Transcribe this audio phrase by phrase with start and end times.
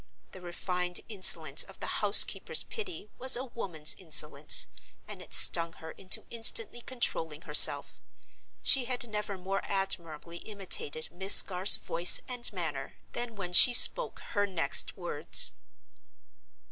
[0.31, 4.65] The refined insolence of the housekeeper's pity was a woman's insolence;
[5.07, 8.01] and it stung her into instantly controlling herself.
[8.63, 14.21] She had never more admirably imitated Miss Garth's voice and manner than when she spoke
[14.31, 15.53] her next words.